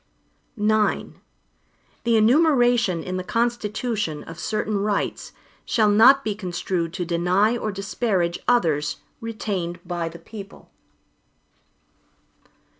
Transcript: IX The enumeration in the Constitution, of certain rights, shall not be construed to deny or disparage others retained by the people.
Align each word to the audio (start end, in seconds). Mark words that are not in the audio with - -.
IX 0.57 1.09
The 2.05 2.17
enumeration 2.17 3.03
in 3.03 3.17
the 3.17 3.23
Constitution, 3.23 4.23
of 4.23 4.39
certain 4.39 4.77
rights, 4.79 5.31
shall 5.63 5.89
not 5.91 6.23
be 6.23 6.33
construed 6.33 6.91
to 6.93 7.05
deny 7.05 7.55
or 7.55 7.71
disparage 7.71 8.39
others 8.47 8.97
retained 9.21 9.79
by 9.85 10.09
the 10.09 10.17
people. 10.17 10.71